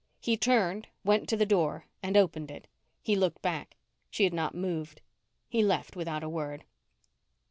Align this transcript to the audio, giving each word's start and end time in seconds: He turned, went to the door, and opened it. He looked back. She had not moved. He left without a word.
He 0.19 0.35
turned, 0.35 0.87
went 1.05 1.29
to 1.29 1.37
the 1.37 1.45
door, 1.45 1.85
and 2.01 2.17
opened 2.17 2.49
it. 2.49 2.65
He 3.03 3.15
looked 3.15 3.43
back. 3.43 3.77
She 4.09 4.23
had 4.23 4.33
not 4.33 4.55
moved. 4.55 4.99
He 5.47 5.61
left 5.61 5.95
without 5.95 6.23
a 6.23 6.27
word. 6.27 6.63